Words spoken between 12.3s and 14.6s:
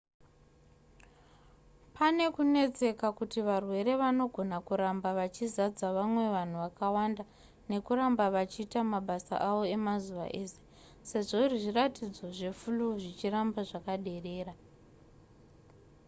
zveflu zvichiramba zvakaderera